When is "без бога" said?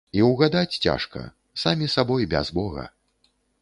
2.37-2.93